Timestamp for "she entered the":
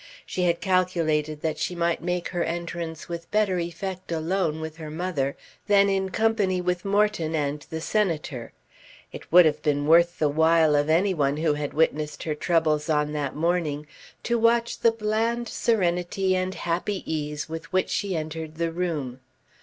17.91-18.71